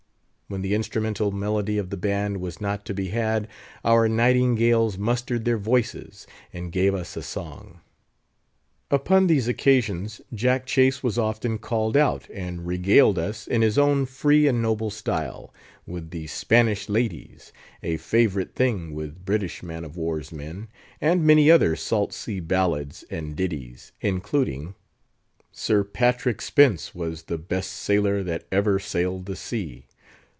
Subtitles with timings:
[0.47, 3.47] When the instrumental melody of the band was not to be had,
[3.85, 7.79] our nightingales mustered their voices, and gave us a song.
[8.89, 14.05] Upon these occasions Jack Chase was often called out, and regaled us, in his own
[14.05, 15.53] free and noble style,
[15.87, 22.11] with the "Spanish Ladies"—a favourite thing with British man of war's men—and many other salt
[22.11, 24.75] sea ballads and ditties, including,
[25.53, 29.85] "Sir Patrick Spens was the best sailor That ever sailed the sea."